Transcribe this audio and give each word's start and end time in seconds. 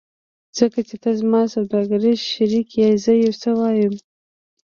ځکه 0.57 0.79
چې 0.87 0.95
ته 1.03 1.09
زما 1.19 1.41
سوداګریز 1.55 2.19
شریک 2.33 2.67
یې 2.79 2.89
زه 3.03 3.11
یو 3.23 3.33
څه 3.41 3.49
وایم 3.59 3.93